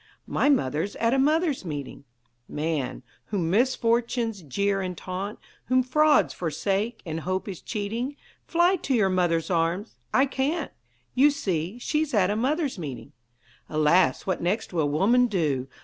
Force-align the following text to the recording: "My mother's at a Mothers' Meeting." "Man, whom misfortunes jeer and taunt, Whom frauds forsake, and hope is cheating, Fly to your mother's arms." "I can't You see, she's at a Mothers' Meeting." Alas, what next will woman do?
"My 0.25 0.49
mother's 0.49 0.95
at 0.95 1.13
a 1.13 1.19
Mothers' 1.19 1.63
Meeting." 1.63 2.05
"Man, 2.49 3.03
whom 3.25 3.51
misfortunes 3.51 4.41
jeer 4.41 4.81
and 4.81 4.97
taunt, 4.97 5.37
Whom 5.65 5.83
frauds 5.83 6.33
forsake, 6.33 7.03
and 7.05 7.19
hope 7.19 7.47
is 7.47 7.61
cheating, 7.61 8.15
Fly 8.47 8.77
to 8.77 8.95
your 8.95 9.09
mother's 9.09 9.51
arms." 9.51 9.97
"I 10.11 10.25
can't 10.25 10.71
You 11.13 11.29
see, 11.29 11.77
she's 11.77 12.15
at 12.15 12.31
a 12.31 12.35
Mothers' 12.35 12.79
Meeting." 12.79 13.11
Alas, 13.69 14.25
what 14.25 14.41
next 14.41 14.73
will 14.73 14.89
woman 14.89 15.27
do? 15.27 15.67